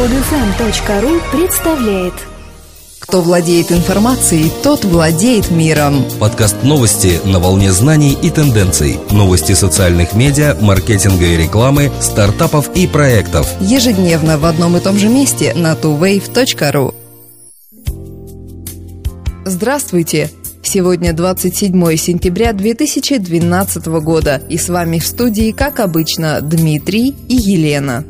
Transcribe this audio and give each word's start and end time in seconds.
Подфм.ру 0.00 1.20
представляет 1.30 2.14
Кто 3.00 3.20
владеет 3.20 3.70
информацией, 3.70 4.50
тот 4.62 4.82
владеет 4.82 5.50
миром. 5.50 6.06
Подкаст 6.18 6.62
новости 6.62 7.20
на 7.26 7.38
волне 7.38 7.70
знаний 7.70 8.16
и 8.22 8.30
тенденций. 8.30 8.98
Новости 9.10 9.52
социальных 9.52 10.14
медиа, 10.14 10.56
маркетинга 10.58 11.26
и 11.26 11.36
рекламы, 11.36 11.92
стартапов 12.00 12.74
и 12.74 12.86
проектов. 12.86 13.46
Ежедневно 13.60 14.38
в 14.38 14.46
одном 14.46 14.78
и 14.78 14.80
том 14.80 14.96
же 14.96 15.10
месте 15.10 15.52
на 15.52 15.74
tuwave.ru. 15.74 16.94
Здравствуйте! 19.44 20.30
Сегодня 20.62 21.12
27 21.12 21.96
сентября 21.96 22.54
2012 22.54 23.86
года, 24.02 24.40
и 24.48 24.56
с 24.56 24.70
вами 24.70 24.98
в 24.98 25.06
студии, 25.06 25.52
как 25.52 25.78
обычно, 25.78 26.40
Дмитрий 26.40 27.14
и 27.28 27.34
Елена. 27.34 28.06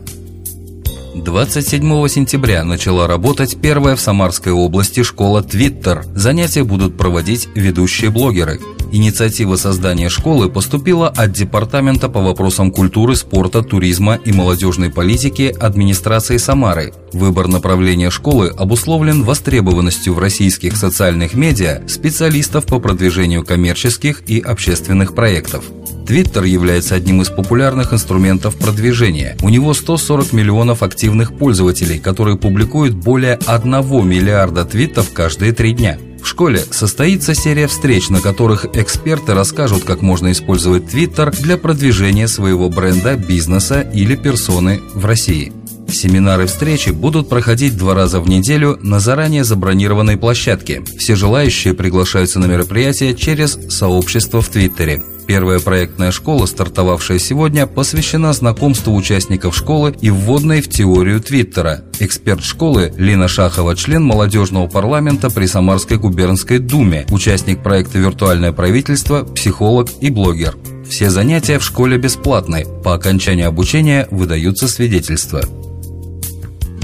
27 1.14 2.08
сентября 2.08 2.62
начала 2.62 3.08
работать 3.08 3.60
первая 3.60 3.96
в 3.96 4.00
Самарской 4.00 4.52
области 4.52 5.02
школа 5.02 5.42
Twitter. 5.42 6.04
Занятия 6.14 6.62
будут 6.62 6.96
проводить 6.96 7.48
ведущие 7.54 8.10
блогеры. 8.10 8.60
Инициатива 8.92 9.56
создания 9.56 10.08
школы 10.08 10.48
поступила 10.48 11.08
от 11.08 11.32
Департамента 11.32 12.08
по 12.08 12.20
вопросам 12.20 12.70
культуры, 12.70 13.16
спорта, 13.16 13.62
туризма 13.62 14.20
и 14.24 14.32
молодежной 14.32 14.90
политики 14.90 15.54
администрации 15.58 16.36
Самары. 16.36 16.92
Выбор 17.12 17.48
направления 17.48 18.10
школы 18.10 18.48
обусловлен 18.48 19.24
востребованностью 19.24 20.14
в 20.14 20.18
российских 20.20 20.76
социальных 20.76 21.34
медиа 21.34 21.82
специалистов 21.88 22.66
по 22.66 22.78
продвижению 22.78 23.44
коммерческих 23.44 24.22
и 24.28 24.40
общественных 24.40 25.14
проектов. 25.14 25.64
Твиттер 26.06 26.42
является 26.42 26.96
одним 26.96 27.22
из 27.22 27.28
популярных 27.28 27.92
инструментов 27.92 28.56
продвижения. 28.56 29.36
У 29.42 29.48
него 29.48 29.72
140 29.74 30.32
миллионов 30.32 30.82
активных 30.82 30.99
пользователей, 31.36 31.98
которые 31.98 32.36
публикуют 32.36 32.94
более 32.94 33.38
1 33.46 33.72
миллиарда 34.08 34.64
твитов 34.64 35.12
каждые 35.12 35.52
три 35.52 35.72
дня. 35.72 35.98
В 36.22 36.26
школе 36.26 36.58
состоится 36.70 37.34
серия 37.34 37.66
встреч, 37.66 38.10
на 38.10 38.20
которых 38.20 38.66
эксперты 38.74 39.32
расскажут, 39.34 39.84
как 39.84 40.02
можно 40.02 40.30
использовать 40.32 40.88
Твиттер 40.88 41.30
для 41.30 41.56
продвижения 41.56 42.28
своего 42.28 42.68
бренда, 42.68 43.16
бизнеса 43.16 43.80
или 43.80 44.16
персоны 44.16 44.80
в 44.94 45.04
России. 45.04 45.52
Семинары 45.88 46.46
встречи 46.46 46.90
будут 46.90 47.28
проходить 47.28 47.76
два 47.76 47.94
раза 47.94 48.20
в 48.20 48.28
неделю 48.28 48.78
на 48.82 49.00
заранее 49.00 49.44
забронированной 49.44 50.16
площадке. 50.16 50.82
Все 50.98 51.16
желающие 51.16 51.74
приглашаются 51.74 52.38
на 52.38 52.46
мероприятие 52.46 53.14
через 53.14 53.58
сообщество 53.68 54.40
в 54.40 54.48
Твиттере. 54.48 55.02
Первая 55.30 55.60
проектная 55.60 56.10
школа, 56.10 56.44
стартовавшая 56.44 57.20
сегодня, 57.20 57.68
посвящена 57.68 58.32
знакомству 58.32 58.92
участников 58.92 59.54
школы 59.54 59.94
и 60.00 60.10
вводной 60.10 60.60
в 60.60 60.68
теорию 60.68 61.20
Твиттера. 61.20 61.84
Эксперт 62.00 62.42
школы 62.42 62.92
Лина 62.96 63.28
Шахова, 63.28 63.76
член 63.76 64.02
молодежного 64.02 64.66
парламента 64.66 65.30
при 65.30 65.46
Самарской 65.46 65.98
губернской 65.98 66.58
думе, 66.58 67.06
участник 67.12 67.62
проекта 67.62 68.00
«Виртуальное 68.00 68.50
правительство», 68.50 69.22
психолог 69.22 69.88
и 70.00 70.10
блогер. 70.10 70.56
Все 70.88 71.10
занятия 71.10 71.60
в 71.60 71.64
школе 71.64 71.96
бесплатны. 71.96 72.66
По 72.82 72.94
окончании 72.94 73.44
обучения 73.44 74.08
выдаются 74.10 74.66
свидетельства. 74.66 75.42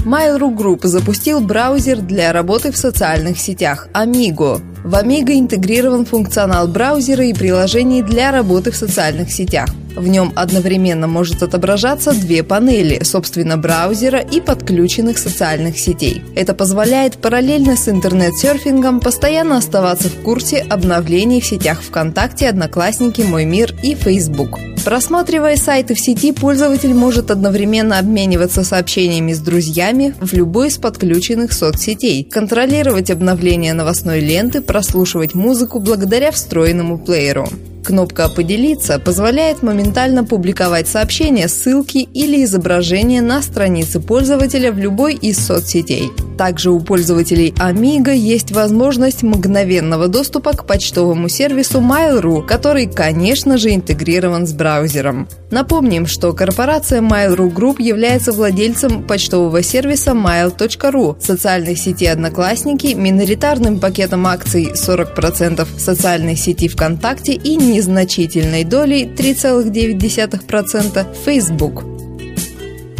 Mail.ru 0.05 0.55
Group 0.55 0.87
запустил 0.87 1.41
браузер 1.41 1.99
для 1.99 2.31
работы 2.31 2.71
в 2.71 2.77
социальных 2.77 3.39
сетях 3.39 3.87
Amigo. 3.93 4.61
В 4.83 4.95
Amigo 4.95 5.37
интегрирован 5.37 6.05
функционал 6.05 6.67
браузера 6.67 7.25
и 7.25 7.33
приложений 7.33 8.03
для 8.03 8.31
работы 8.31 8.71
в 8.71 8.75
социальных 8.75 9.31
сетях. 9.31 9.69
В 9.97 10.07
нем 10.07 10.31
одновременно 10.35 11.07
может 11.07 11.41
отображаться 11.41 12.11
две 12.11 12.43
панели, 12.43 13.03
собственно, 13.03 13.57
браузера 13.57 14.19
и 14.19 14.39
подключенных 14.39 15.17
социальных 15.17 15.79
сетей. 15.79 16.21
Это 16.35 16.53
позволяет 16.53 17.17
параллельно 17.17 17.75
с 17.75 17.89
интернет-серфингом 17.89 18.99
постоянно 18.99 19.57
оставаться 19.57 20.09
в 20.09 20.21
курсе 20.21 20.59
обновлений 20.69 21.41
в 21.41 21.45
сетях 21.47 21.81
ВКонтакте, 21.81 22.47
Одноклассники, 22.47 23.21
Мой 23.21 23.45
мир 23.45 23.73
и 23.81 23.95
Facebook. 23.95 24.59
Просматривая 24.85 25.57
сайты 25.57 25.95
в 25.95 25.99
сети, 25.99 26.31
пользователь 26.31 26.93
может 26.93 27.31
одновременно 27.31 27.97
обмениваться 27.97 28.63
сообщениями 28.63 29.33
с 29.33 29.39
друзьями 29.39 30.13
в 30.21 30.31
любой 30.33 30.67
из 30.67 30.77
подключенных 30.77 31.51
соцсетей, 31.51 32.23
контролировать 32.23 33.09
обновления 33.09 33.73
новостной 33.73 34.19
ленты, 34.19 34.61
прослушивать 34.61 35.33
музыку 35.33 35.79
благодаря 35.79 36.31
встроенному 36.31 36.99
плееру. 36.99 37.49
Кнопка 37.87 38.27
«Поделиться» 38.27 38.99
позволяет 38.99 39.63
моментально 39.63 40.25
публиковать 40.25 40.89
сообщения, 40.89 41.47
ссылки 41.47 41.99
или 41.99 42.43
изображения 42.43 43.21
на 43.21 43.41
странице 43.41 44.01
пользователя 44.01 44.73
в 44.73 44.77
любой 44.77 45.13
из 45.15 45.37
соцсетей. 45.37 46.11
Также 46.37 46.69
у 46.69 46.81
пользователей 46.81 47.53
Amiga 47.57 48.13
есть 48.13 48.51
возможность 48.51 49.23
мгновенного 49.23 50.09
доступа 50.09 50.51
к 50.51 50.67
почтовому 50.67 51.29
сервису 51.29 51.79
Mail.ru, 51.79 52.45
который, 52.45 52.87
конечно 52.87 53.57
же, 53.57 53.73
интегрирован 53.73 54.45
с 54.45 54.51
браузером. 54.51 55.29
Напомним, 55.49 56.07
что 56.07 56.33
корпорация 56.33 57.01
Mail.ru 57.01 57.51
Group 57.51 57.81
является 57.81 58.33
владельцем 58.33 59.03
почтового 59.03 59.63
сервиса 59.63 60.11
mail.ru, 60.11 61.15
социальной 61.21 61.77
сети 61.77 62.05
Одноклассники, 62.05 62.87
миноритарным 62.87 63.79
пакетом 63.79 64.27
акций 64.27 64.73
40% 64.73 65.65
социальной 65.79 66.35
сети 66.35 66.67
ВКонтакте 66.67 67.31
и 67.31 67.55
не 67.55 67.76
незначительной 67.77 68.63
долей 68.63 69.05
3,9% 69.05 71.05
Facebook. 71.25 71.83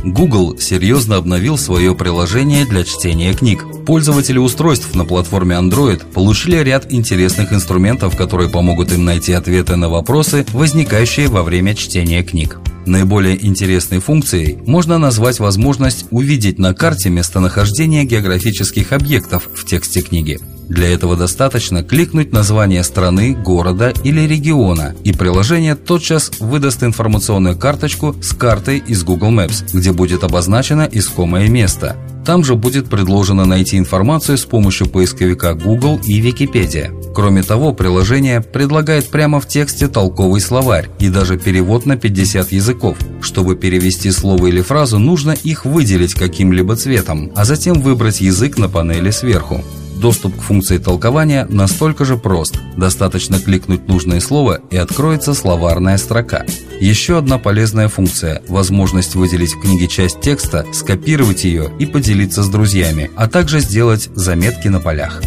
Google 0.04 0.60
серьезно 0.60 1.16
обновил 1.16 1.58
свое 1.58 1.96
приложение 1.96 2.66
для 2.66 2.84
чтения 2.84 3.34
книг. 3.34 3.66
Пользователи 3.86 4.38
устройств 4.38 4.94
на 4.94 5.04
платформе 5.04 5.56
Android 5.56 6.06
получили 6.14 6.58
ряд 6.58 6.94
интересных 6.94 7.52
инструментов, 7.52 8.16
которые 8.16 8.50
помогут 8.50 8.94
им 8.94 9.04
найти 9.04 9.34
ответы 9.34 9.76
на 9.76 9.90
вопросы, 9.90 10.46
возникающие 10.54 11.28
во 11.28 11.42
время 11.42 11.74
чтения 11.74 12.24
книг. 12.24 12.60
Наиболее 12.86 13.44
интересной 13.46 14.00
функцией 14.00 14.60
можно 14.66 15.00
назвать 15.00 15.40
возможность 15.40 16.06
увидеть 16.12 16.60
на 16.60 16.74
карте 16.74 17.10
местонахождение 17.10 18.06
географических 18.06 18.94
объектов 18.94 19.50
в 19.54 19.66
тексте 19.66 20.02
книги. 20.02 20.40
Для 20.70 20.94
этого 20.94 21.16
достаточно 21.16 21.84
кликнуть 21.84 22.34
название 22.34 22.84
страны, 22.84 23.34
города 23.34 23.94
или 24.04 24.22
региона, 24.22 24.96
и 25.04 25.14
приложение 25.14 25.76
тотчас 25.76 26.32
выдаст 26.40 26.84
информационную 26.84 27.58
карточку 27.58 28.16
с 28.22 28.34
картой 28.34 28.84
из 28.86 29.04
Google 29.04 29.32
Maps, 29.32 29.64
где 29.74 29.92
будет 29.94 30.24
обозначено 30.24 30.88
искомое 30.92 31.48
место. 31.48 31.96
Там 32.26 32.44
же 32.44 32.56
будет 32.56 32.90
предложено 32.90 33.46
найти 33.46 33.78
информацию 33.78 34.38
с 34.38 34.44
помощью 34.44 34.90
поисковика 34.90 35.54
Google 35.54 36.02
и 36.04 36.20
Википедия. 36.20 36.92
Кроме 37.16 37.42
того, 37.42 37.72
приложение 37.72 38.42
предлагает 38.42 39.08
прямо 39.08 39.40
в 39.40 39.48
тексте 39.48 39.88
толковый 39.88 40.42
словарь 40.42 40.90
и 41.00 41.08
даже 41.08 41.38
перевод 41.38 41.86
на 41.86 41.96
50 41.96 42.52
языков. 42.52 42.98
Чтобы 43.22 43.56
перевести 43.56 44.12
слово 44.12 44.48
или 44.48 44.62
фразу, 44.62 45.00
нужно 45.00 45.32
их 45.32 45.64
выделить 45.64 46.16
каким-либо 46.16 46.76
цветом, 46.76 47.32
а 47.34 47.46
затем 47.46 47.80
выбрать 47.80 48.20
язык 48.20 48.58
на 48.58 48.68
панели 48.68 49.12
сверху. 49.12 49.64
Доступ 50.00 50.38
к 50.38 50.41
функции 50.41 50.78
толкования 50.78 51.47
настолько 51.50 52.06
же 52.06 52.18
прост. 52.18 52.59
Достаточно 52.75 53.40
кликнуть 53.40 53.88
нужное 53.88 54.19
слово 54.19 54.62
и 54.69 54.78
откроется 54.78 55.34
словарная 55.34 55.97
строка. 55.97 56.46
Еще 56.80 57.18
одна 57.18 57.40
полезная 57.40 57.88
функция– 57.88 58.44
возможность 58.47 59.16
выделить 59.16 59.53
в 59.53 59.62
книге 59.62 59.88
часть 59.88 60.22
текста, 60.22 60.66
скопировать 60.74 61.44
ее 61.44 61.72
и 61.80 61.88
поделиться 61.88 62.44
с 62.44 62.50
друзьями, 62.50 63.09
а 63.16 63.28
также 63.28 63.59
сделать 63.59 64.09
заметки 64.13 64.68
на 64.68 64.80
полях. 64.80 65.22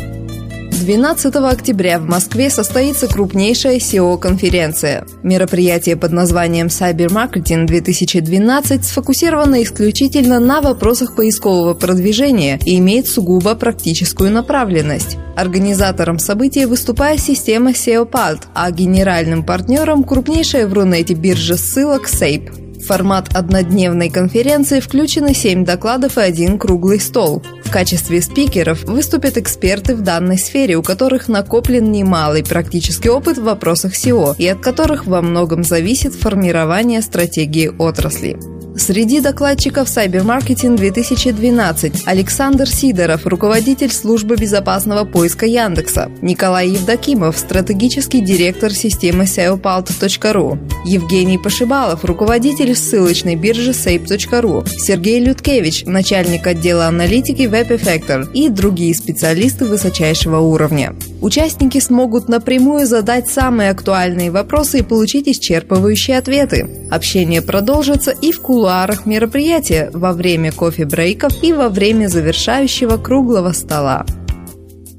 12 0.80 1.36
октября 1.36 1.98
в 1.98 2.08
Москве 2.08 2.48
состоится 2.48 3.06
крупнейшая 3.06 3.76
SEO-конференция. 3.76 5.04
Мероприятие 5.22 5.96
под 5.96 6.12
названием 6.12 6.68
Cyber 6.68 7.08
Marketing 7.08 7.66
2012 7.66 8.84
сфокусировано 8.84 9.62
исключительно 9.62 10.40
на 10.40 10.62
вопросах 10.62 11.14
поискового 11.14 11.74
продвижения 11.74 12.58
и 12.64 12.78
имеет 12.78 13.06
сугубо 13.06 13.54
практическую 13.54 14.30
направленность. 14.30 15.18
Организатором 15.36 16.18
события 16.18 16.66
выступает 16.66 17.20
система 17.20 17.72
SEOPALT, 17.72 18.44
а 18.54 18.70
генеральным 18.70 19.44
партнером– 19.44 20.02
крупнейшая 20.04 20.66
в 20.66 20.72
Рунете 20.72 21.12
биржа 21.12 21.58
ссылок 21.58 22.08
SAPE. 22.08 22.80
В 22.80 22.86
формат 22.86 23.28
однодневной 23.36 24.08
конференции 24.08 24.80
включены 24.80 25.34
семь 25.34 25.66
докладов 25.66 26.16
и 26.16 26.22
один 26.22 26.58
круглый 26.58 26.98
стол. 26.98 27.42
В 27.70 27.72
качестве 27.72 28.20
спикеров 28.20 28.82
выступят 28.82 29.36
эксперты 29.36 29.94
в 29.94 30.00
данной 30.00 30.38
сфере, 30.38 30.74
у 30.74 30.82
которых 30.82 31.28
накоплен 31.28 31.92
немалый 31.92 32.42
практический 32.42 33.10
опыт 33.10 33.38
в 33.38 33.44
вопросах 33.44 33.94
SEO 33.94 34.34
и 34.36 34.48
от 34.48 34.58
которых 34.58 35.06
во 35.06 35.22
многом 35.22 35.62
зависит 35.62 36.16
формирование 36.16 37.00
стратегии 37.00 37.68
отрасли. 37.68 38.59
Среди 38.76 39.20
докладчиков 39.20 39.88
Cybermarketing 39.88 40.76
2012 40.76 42.02
Александр 42.06 42.68
Сидоров, 42.68 43.26
руководитель 43.26 43.90
службы 43.90 44.36
безопасного 44.36 45.04
поиска 45.04 45.44
Яндекса, 45.44 46.10
Николай 46.22 46.68
Евдокимов, 46.70 47.36
стратегический 47.36 48.20
директор 48.20 48.70
системы 48.70 49.24
SEOPalt.ru, 49.24 50.58
Евгений 50.86 51.38
Пошибалов, 51.38 52.04
руководитель 52.04 52.76
ссылочной 52.76 53.34
биржи 53.34 53.70
Sape.ru, 53.70 54.68
Сергей 54.68 55.20
Людкевич, 55.20 55.84
начальник 55.84 56.46
отдела 56.46 56.86
аналитики 56.86 57.42
WebEffector 57.42 58.32
и 58.32 58.48
другие 58.48 58.94
специалисты 58.94 59.64
высочайшего 59.64 60.38
уровня. 60.38 60.94
Участники 61.20 61.78
смогут 61.80 62.28
напрямую 62.28 62.86
задать 62.86 63.28
самые 63.28 63.70
актуальные 63.70 64.30
вопросы 64.30 64.78
и 64.78 64.82
получить 64.82 65.28
исчерпывающие 65.28 66.16
ответы. 66.16 66.88
Общение 66.90 67.42
продолжится 67.42 68.10
и 68.10 68.32
в 68.32 68.40
кулуарах 68.40 69.04
мероприятия 69.04 69.90
во 69.92 70.12
время 70.12 70.50
кофе-брейков 70.50 71.42
и 71.42 71.52
во 71.52 71.68
время 71.68 72.08
завершающего 72.08 72.96
круглого 72.96 73.52
стола. 73.52 74.06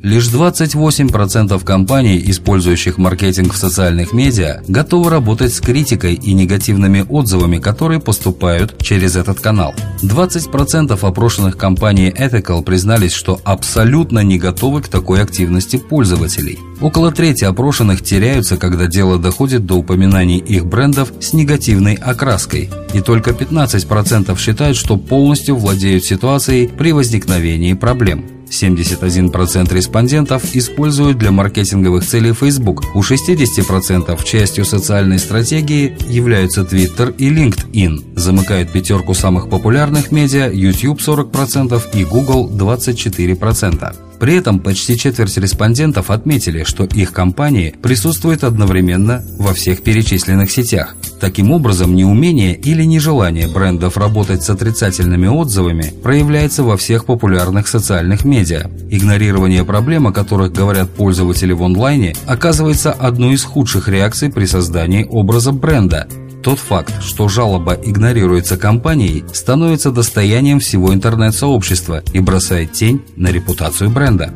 Лишь 0.03 0.29
28% 0.29 1.63
компаний, 1.63 2.23
использующих 2.25 2.97
маркетинг 2.97 3.53
в 3.53 3.57
социальных 3.57 4.13
медиа, 4.13 4.63
готовы 4.67 5.11
работать 5.11 5.53
с 5.53 5.61
критикой 5.61 6.15
и 6.15 6.33
негативными 6.33 7.05
отзывами, 7.07 7.59
которые 7.59 7.99
поступают 7.99 8.81
через 8.81 9.15
этот 9.15 9.39
канал. 9.39 9.75
20% 10.01 10.97
опрошенных 10.99 11.55
компаний 11.55 12.09
Ethical 12.09 12.63
признались, 12.63 13.13
что 13.13 13.39
абсолютно 13.43 14.23
не 14.23 14.39
готовы 14.39 14.81
к 14.81 14.87
такой 14.87 15.21
активности 15.21 15.77
пользователей. 15.77 16.57
Около 16.81 17.11
трети 17.11 17.43
опрошенных 17.43 18.01
теряются, 18.03 18.57
когда 18.57 18.87
дело 18.87 19.19
доходит 19.19 19.67
до 19.67 19.75
упоминаний 19.75 20.39
их 20.39 20.65
брендов 20.65 21.13
с 21.19 21.33
негативной 21.33 21.93
окраской. 21.93 22.71
И 22.95 23.01
только 23.01 23.31
15% 23.31 24.35
считают, 24.39 24.77
что 24.77 24.97
полностью 24.97 25.57
владеют 25.57 26.03
ситуацией 26.05 26.67
при 26.67 26.91
возникновении 26.91 27.73
проблем. 27.73 28.40
71% 28.51 29.73
респондентов 29.73 30.55
используют 30.55 31.17
для 31.17 31.31
маркетинговых 31.31 32.05
целей 32.05 32.33
Facebook. 32.33 32.83
У 32.93 33.01
60% 33.01 34.23
частью 34.23 34.65
социальной 34.65 35.19
стратегии 35.19 35.95
являются 36.07 36.61
Twitter 36.61 37.15
и 37.17 37.29
LinkedIn. 37.29 38.17
Замыкают 38.17 38.71
пятерку 38.71 39.13
самых 39.13 39.49
популярных 39.49 40.11
медиа 40.11 40.51
YouTube 40.51 40.99
40% 40.99 41.81
и 41.93 42.05
Google 42.05 42.49
24%. 42.49 43.95
При 44.19 44.35
этом 44.35 44.59
почти 44.59 44.97
четверть 44.97 45.37
респондентов 45.37 46.11
отметили, 46.11 46.63
что 46.63 46.83
их 46.83 47.11
компании 47.11 47.73
присутствуют 47.81 48.43
одновременно 48.43 49.25
во 49.39 49.53
всех 49.55 49.81
перечисленных 49.81 50.51
сетях. 50.51 50.95
Таким 51.21 51.51
образом, 51.51 51.95
неумение 51.95 52.55
или 52.55 52.83
нежелание 52.83 53.47
брендов 53.47 53.95
работать 53.95 54.41
с 54.41 54.49
отрицательными 54.49 55.27
отзывами 55.27 55.93
проявляется 56.01 56.63
во 56.63 56.77
всех 56.77 57.05
популярных 57.05 57.67
социальных 57.67 58.25
медиа. 58.25 58.71
Игнорирование 58.89 59.63
проблем, 59.63 60.07
о 60.07 60.13
которых 60.13 60.51
говорят 60.51 60.89
пользователи 60.89 61.53
в 61.53 61.61
онлайне, 61.61 62.15
оказывается 62.25 62.91
одной 62.91 63.35
из 63.35 63.43
худших 63.43 63.87
реакций 63.87 64.31
при 64.31 64.45
создании 64.45 65.05
образа 65.07 65.51
бренда, 65.51 66.07
тот 66.43 66.57
факт, 66.57 67.03
что 67.03 67.29
жалоба 67.29 67.73
игнорируется 67.73 68.57
компанией, 68.57 69.23
становится 69.31 69.91
достоянием 69.91 70.59
всего 70.59 70.91
интернет-сообщества 70.91 72.01
и 72.13 72.19
бросает 72.19 72.71
тень 72.71 73.03
на 73.15 73.27
репутацию 73.27 73.91
бренда. 73.91 74.33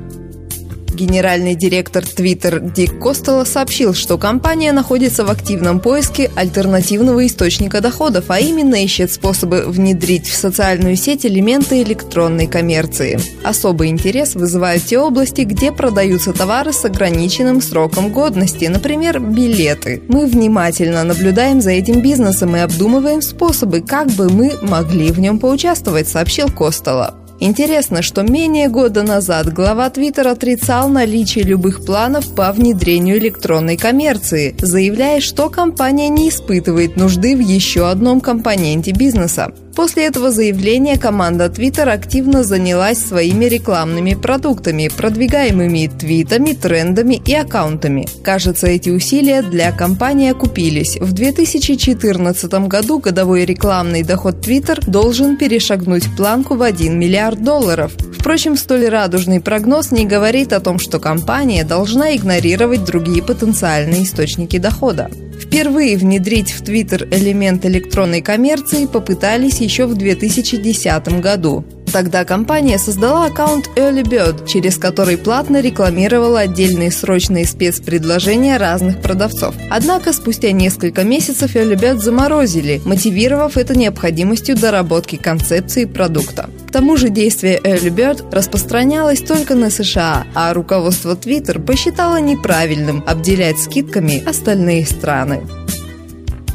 Генеральный 0.95 1.55
директор 1.55 2.03
Twitter 2.03 2.71
Дик 2.73 2.99
Костелло 2.99 3.43
сообщил, 3.43 3.93
что 3.93 4.17
компания 4.17 4.71
находится 4.71 5.25
в 5.25 5.29
активном 5.29 5.81
поиске 5.81 6.31
альтернативного 6.35 7.27
источника 7.27 7.81
доходов, 7.81 8.25
а 8.29 8.39
именно 8.39 8.75
ищет 8.75 9.11
способы 9.11 9.65
внедрить 9.67 10.27
в 10.27 10.35
социальную 10.35 10.95
сеть 10.95 11.25
элементы 11.25 11.83
электронной 11.83 12.47
коммерции. 12.47 13.19
Особый 13.43 13.89
интерес 13.89 14.35
вызывают 14.35 14.85
те 14.85 14.97
области, 14.97 15.41
где 15.41 15.73
продаются 15.73 16.31
товары 16.31 16.71
с 16.71 16.85
ограниченным 16.85 17.61
сроком 17.61 18.11
годности, 18.11 18.65
например, 18.65 19.19
билеты. 19.19 20.01
Мы 20.07 20.25
внимательно 20.25 21.03
наблюдаем 21.03 21.61
за 21.61 21.71
этим 21.71 22.01
бизнесом 22.01 22.55
и 22.55 22.59
обдумываем 22.59 23.21
способы, 23.21 23.81
как 23.81 24.07
бы 24.11 24.29
мы 24.29 24.53
могли 24.61 25.11
в 25.11 25.19
нем 25.19 25.39
поучаствовать, 25.39 26.07
сообщил 26.07 26.49
Костелло. 26.49 27.24
Интересно, 27.39 28.01
что 28.01 28.23
менее 28.23 28.69
года 28.69 29.03
назад 29.03 29.51
глава 29.51 29.89
Твиттер 29.89 30.29
отрицал 30.29 30.87
наличие 30.87 31.43
любых 31.43 31.85
планов 31.85 32.33
по 32.33 32.51
внедрению 32.53 33.17
электронной 33.17 33.75
коммерции, 33.75 34.55
заявляя, 34.57 35.19
что 35.19 35.49
компания 35.49 36.07
не 36.07 36.29
испытывает 36.29 36.95
нужды 36.95 37.35
в 37.35 37.41
еще 37.41 37.89
одном 37.89 38.21
компоненте 38.21 38.91
бизнеса. 38.91 39.53
После 39.75 40.05
этого 40.05 40.31
заявления 40.31 40.97
команда 40.97 41.45
Twitter 41.45 41.89
активно 41.89 42.43
занялась 42.43 42.97
своими 42.97 43.45
рекламными 43.45 44.13
продуктами, 44.13 44.89
продвигаемыми 44.95 45.87
твитами, 45.87 46.53
трендами 46.53 47.21
и 47.25 47.33
аккаунтами. 47.35 48.07
Кажется, 48.23 48.67
эти 48.67 48.89
усилия 48.89 49.41
для 49.41 49.73
компании 49.73 50.31
окупились. 50.31 50.97
В 50.99 51.11
2014 51.11 52.53
году 52.67 52.99
годовой 52.99 53.43
рекламный 53.43 54.03
доход 54.03 54.35
Twitter 54.47 54.79
должен 54.89 55.35
перешагнуть 55.35 56.05
планку 56.15 56.55
в 56.55 56.61
1 56.61 56.97
миллиард 56.97 57.43
долларов. 57.43 57.91
Впрочем, 58.17 58.55
столь 58.55 58.87
радужный 58.87 59.41
прогноз 59.41 59.91
не 59.91 60.05
говорит 60.05 60.53
о 60.53 60.61
том, 60.61 60.79
что 60.79 60.99
компания 60.99 61.65
должна 61.65 62.15
игнорировать 62.15 62.85
другие 62.85 63.21
потенциальные 63.21 64.03
источники 64.03 64.57
дохода. 64.57 65.11
Впервые 65.55 65.95
внедрить 65.95 66.51
в 66.51 66.63
Twitter 66.63 67.07
элемент 67.17 67.65
электронной 67.65 68.19
коммерции 68.19 68.87
попытались 68.87 69.61
еще 69.61 69.85
в 69.85 69.95
2010 69.95 71.21
году. 71.21 71.63
Тогда 71.95 72.25
компания 72.25 72.77
создала 72.77 73.27
аккаунт 73.27 73.69
Early 73.77 74.03
Bird, 74.03 74.45
через 74.45 74.77
который 74.77 75.17
платно 75.17 75.61
рекламировала 75.61 76.41
отдельные 76.41 76.91
срочные 76.91 77.45
спецпредложения 77.45 78.57
разных 78.57 79.01
продавцов. 79.01 79.55
Однако 79.69 80.11
спустя 80.11 80.51
несколько 80.51 81.05
месяцев 81.05 81.55
Early 81.55 81.79
Bird 81.79 81.99
заморозили, 81.99 82.81
мотивировав 82.83 83.55
это 83.55 83.77
необходимостью 83.77 84.57
доработки 84.57 85.15
концепции 85.15 85.85
продукта. 85.85 86.49
К 86.67 86.71
тому 86.73 86.97
же 86.97 87.07
действие 87.07 87.61
Early 87.63 87.95
Bird 87.95 88.29
распространялось 88.29 89.21
только 89.21 89.55
на 89.55 89.69
США, 89.69 90.27
а 90.33 90.53
руководство 90.53 91.15
Twitter 91.15 91.63
посчитало 91.63 92.19
неправильным 92.19 93.05
обделять 93.07 93.57
скидками 93.57 94.21
остальные 94.27 94.85
страны. 94.85 95.43